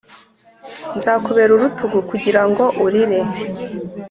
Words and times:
nzakubera 0.97 1.51
urutugu 1.53 1.97
kugirango 2.09 2.63
urire 2.83 3.19